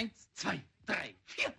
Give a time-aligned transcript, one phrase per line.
[0.00, 1.52] Eins, zwei, drei, vier.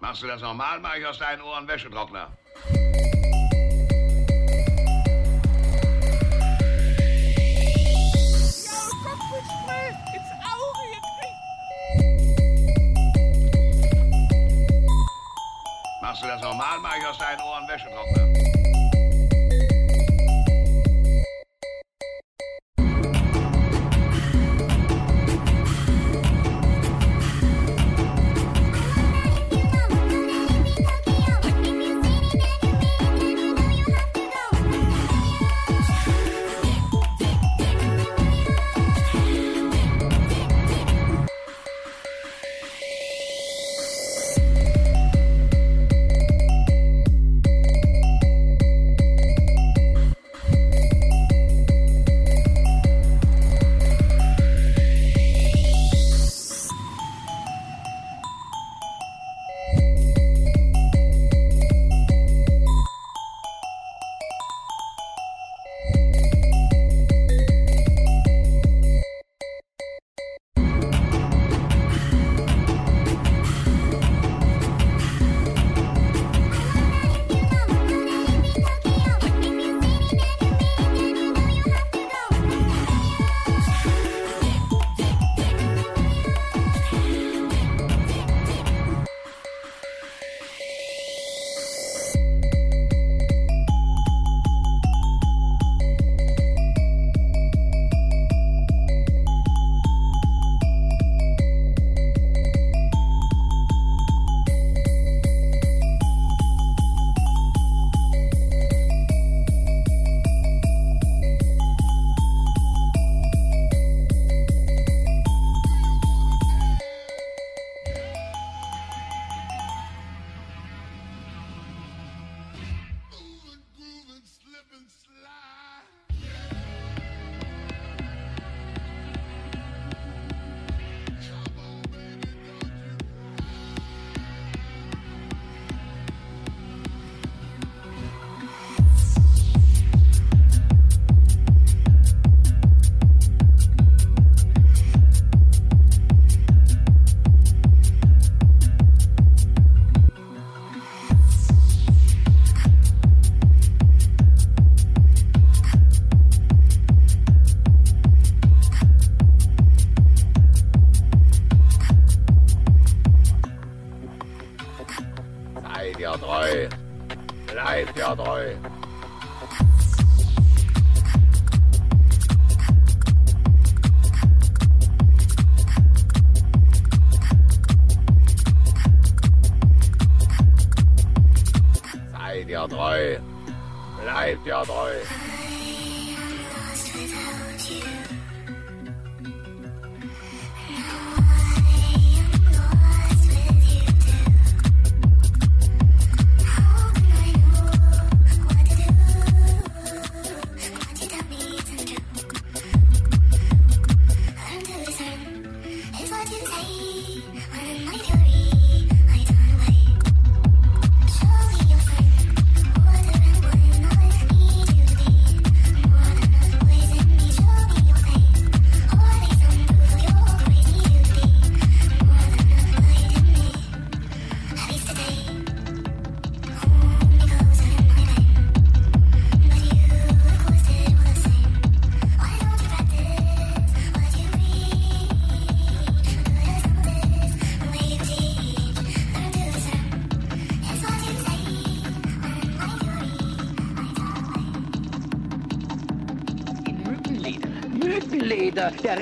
[0.00, 2.30] Machst du das normal, mach ich aus deinen Ohren Wäschetrockner.
[16.24, 18.53] Du das normal, mach ich aus deinen Ohren Wäschetrockner.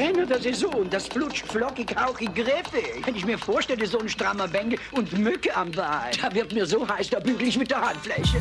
[0.02, 3.06] Renner der Saison, das flutscht flockig, hauchig, griffig.
[3.06, 6.66] Wenn ich mir vorstelle, so ein strammer Bänke und Mücke am Bein, da wird mir
[6.66, 8.40] so heiß, da bügel ich mit der Handfläche.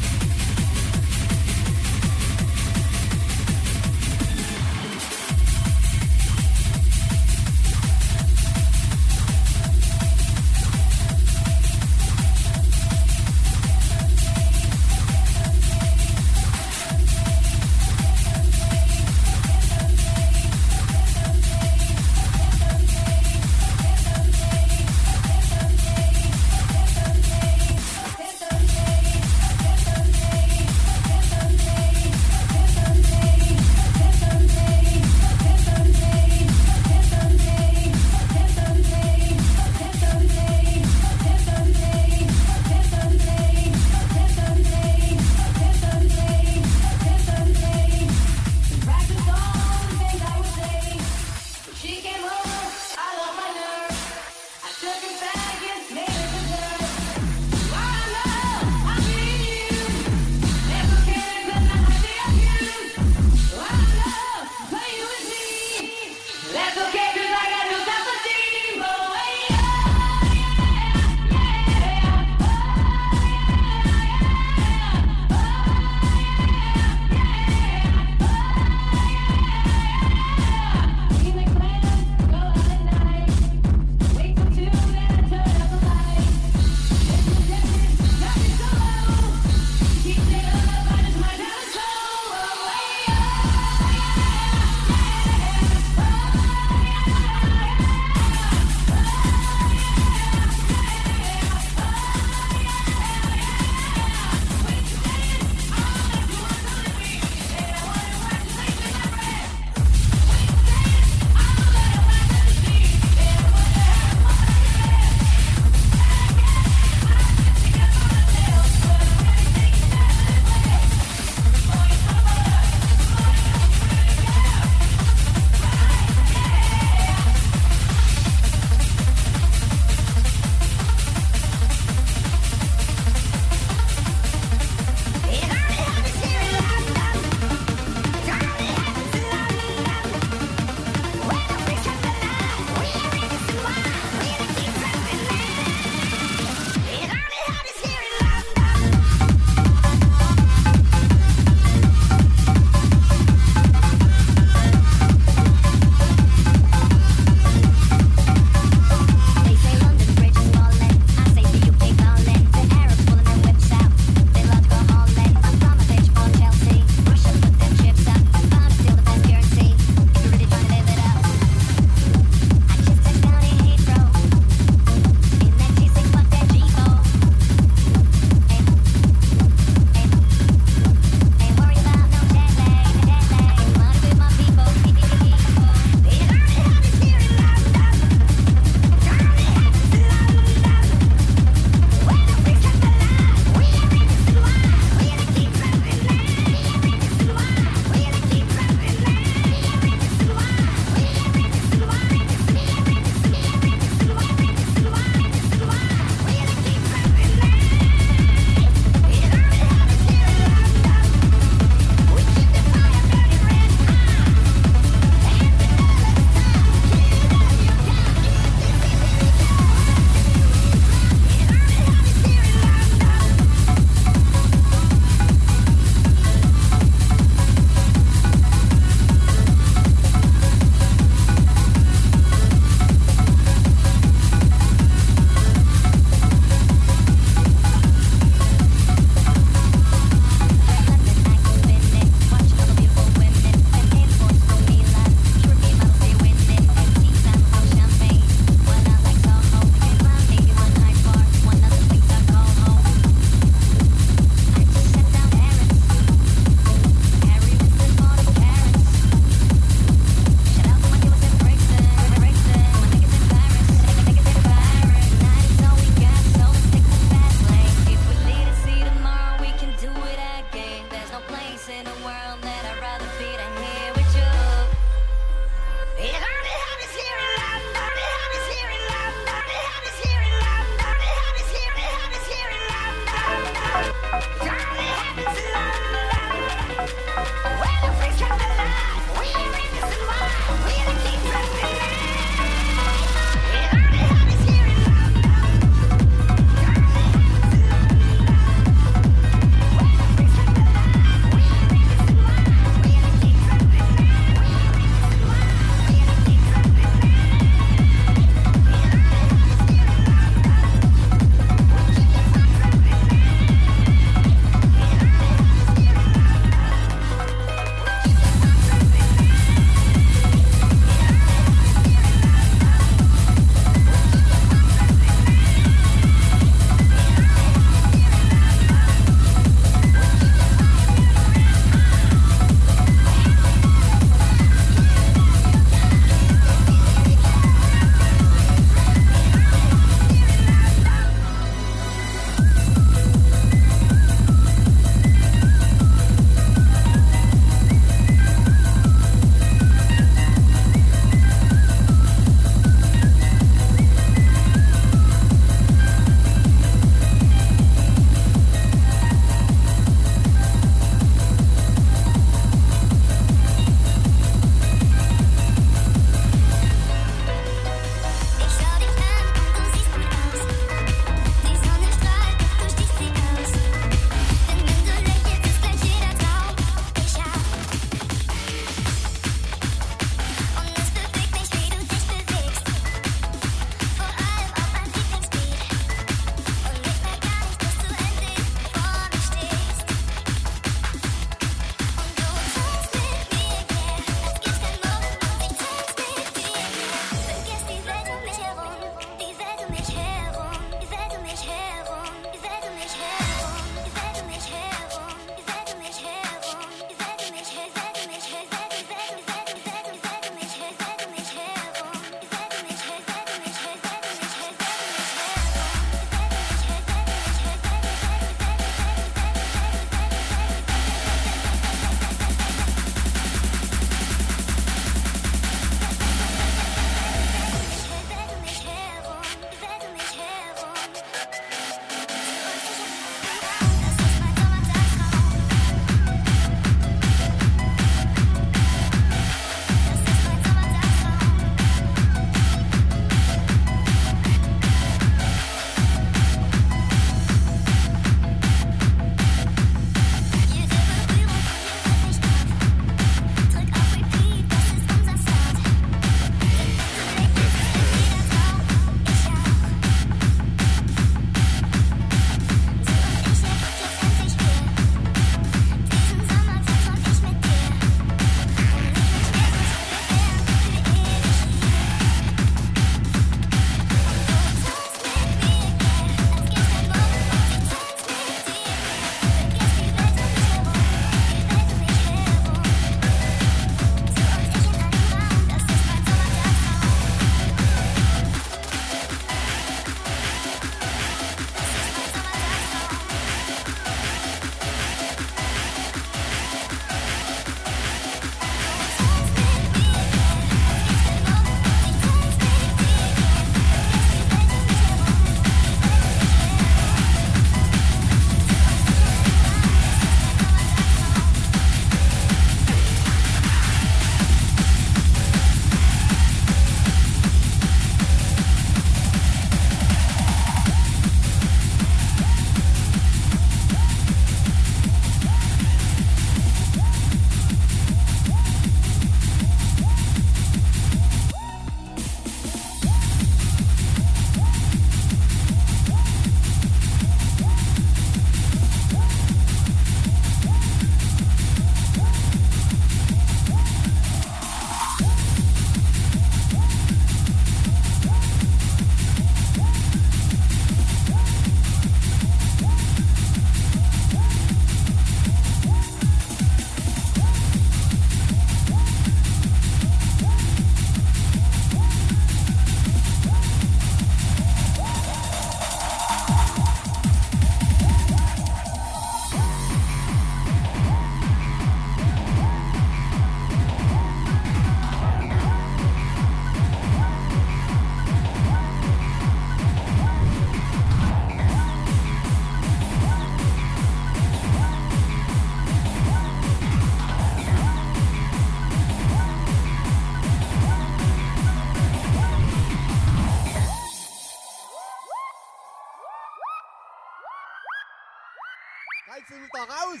[599.14, 600.00] Reiß sie wieder raus!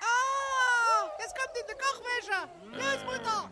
[0.00, 1.10] Ah!
[1.18, 2.48] Es kommt in die Kochwäsche!
[2.70, 3.50] Los, Mutter!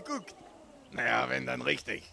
[0.00, 0.34] Rausgeguckt.
[0.92, 2.12] Naja, wenn dann richtig.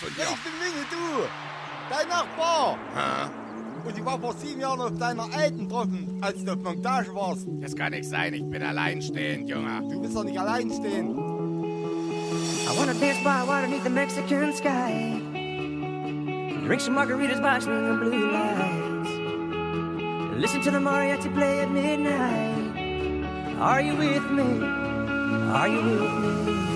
[0.00, 0.24] Was von dir.
[0.24, 1.28] Ich bin Minge, du!
[1.90, 2.78] Dein Nachbar!
[2.94, 3.30] Ha?
[3.84, 7.46] Und ich war vor sieben Jahren auf deiner alten getroffen, als du auf Montage warst.
[7.60, 9.80] Das kann nicht sein, ich bin alleinstehend, Junge.
[9.88, 11.16] Du willst doch nicht allein stehen.
[12.66, 15.22] I wanna dance by water beneath the Mexican sky.
[16.66, 19.08] Drink some margaritas by swinging blue lights.
[20.38, 23.56] Listen to the mariachi play at midnight.
[23.58, 24.62] Are you with me?
[25.50, 26.67] Are you with me?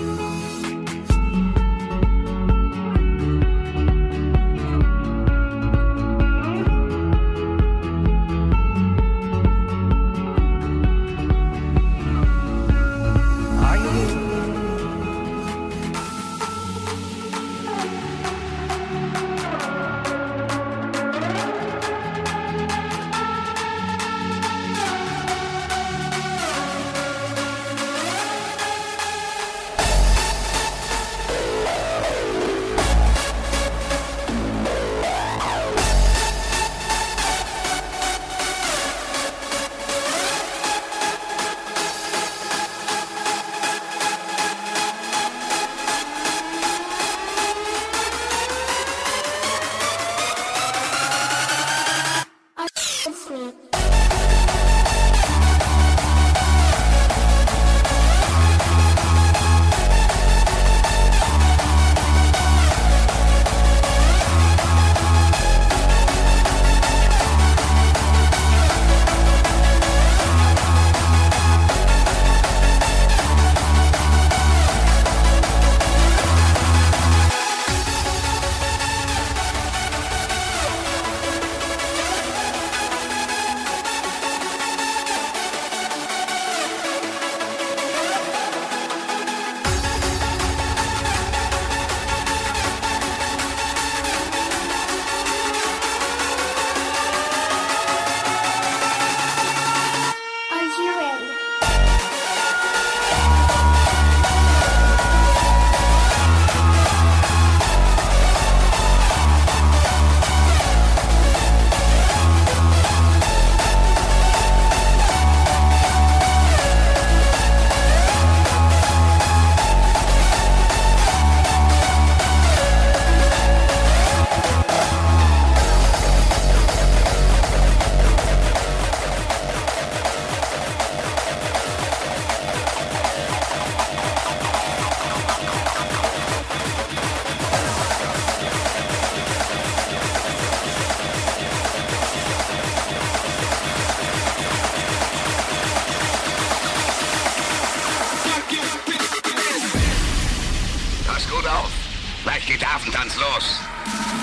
[152.23, 153.59] Gleich geht der Hafentanz los.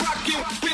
[0.01, 0.70] Rockin'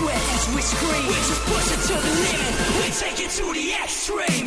[0.00, 1.06] sweat as we scream.
[1.08, 2.54] We're just pushing to the limit.
[2.80, 4.46] We take it to the extreme.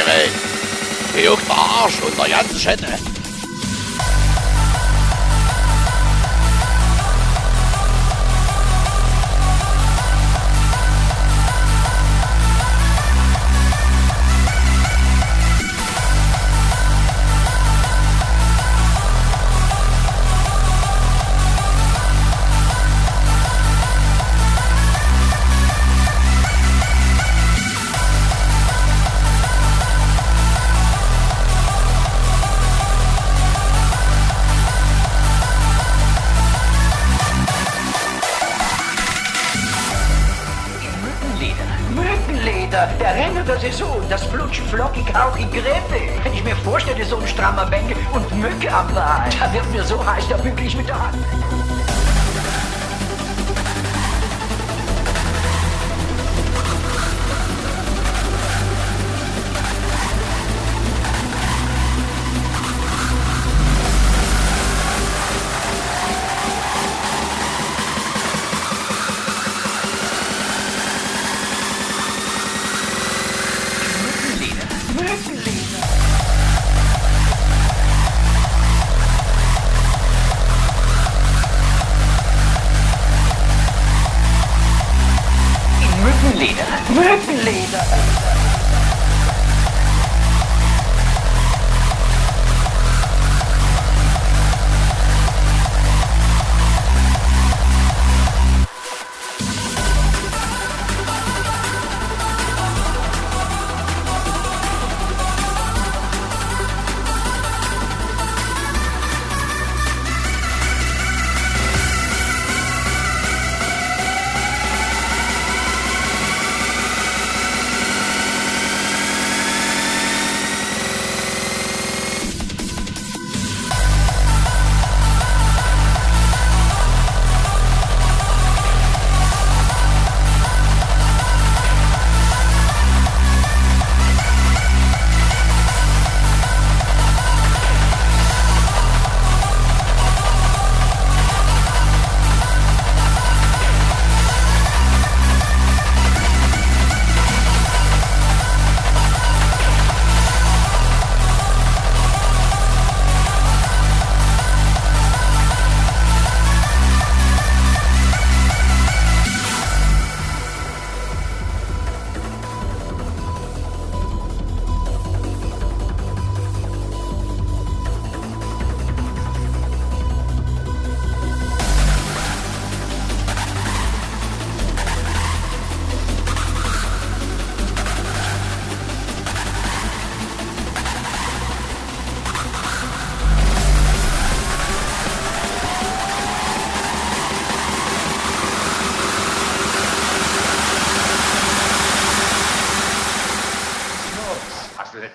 [0.00, 0.32] Aufgeregt.
[1.24, 3.19] Juckt der Arsch und der ganze Schätte.
[44.70, 46.08] Flockig, hauchig, griffig.
[46.22, 49.30] Wenn ich mir vorstelle, so ein strammer Bänke und Mücke am Bein.
[49.38, 50.19] Da wird mir so heiß,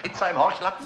[0.06, 0.86] Pizza im Horchlappen?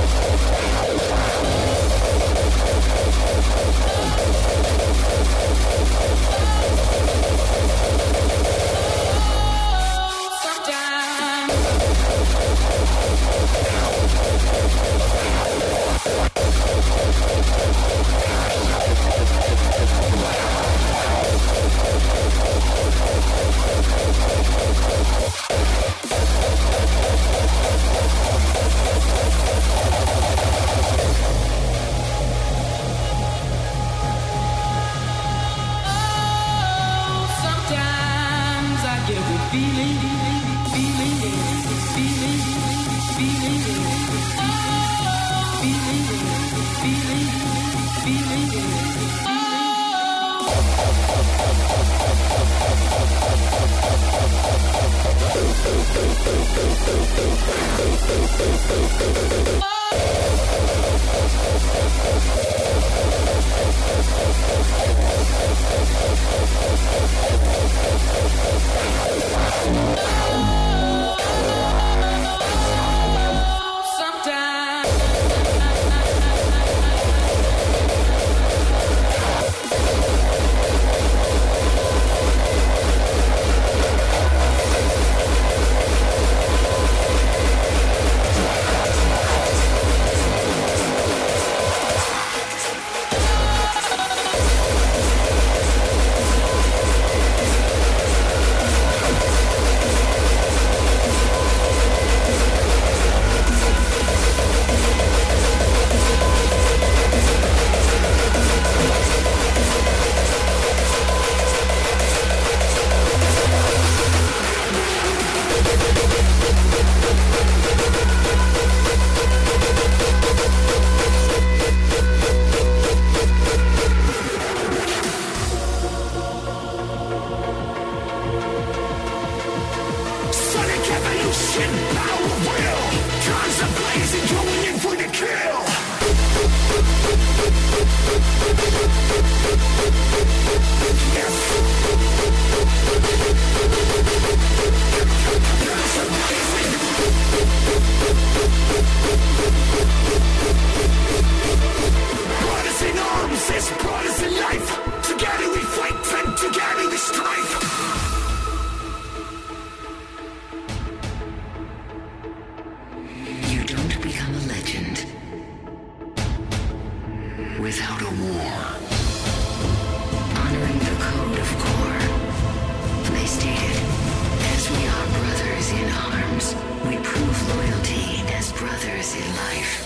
[179.01, 179.80] is in life.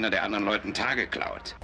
[0.00, 1.56] Einer, der anderen Leuten Tage klaut.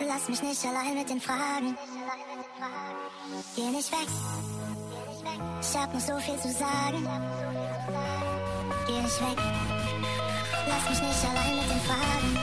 [0.00, 1.76] Lass mich nicht allein mit den Fragen.
[3.56, 4.08] Geh nicht weg.
[5.60, 7.08] Ich hab noch so viel zu sagen.
[8.86, 9.38] Geh nicht weg.
[10.68, 12.38] Lass mich nicht allein mit den Fragen.